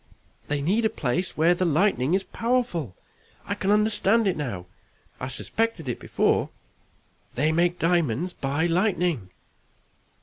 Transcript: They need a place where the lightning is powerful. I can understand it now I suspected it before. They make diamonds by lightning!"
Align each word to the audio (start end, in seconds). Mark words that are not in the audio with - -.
They 0.47 0.63
need 0.63 0.83
a 0.83 0.89
place 0.89 1.37
where 1.37 1.53
the 1.53 1.63
lightning 1.63 2.15
is 2.15 2.23
powerful. 2.23 2.95
I 3.45 3.53
can 3.53 3.69
understand 3.69 4.27
it 4.27 4.35
now 4.35 4.65
I 5.19 5.27
suspected 5.27 5.87
it 5.87 5.99
before. 5.99 6.49
They 7.35 7.51
make 7.51 7.77
diamonds 7.77 8.33
by 8.33 8.65
lightning!" 8.65 9.29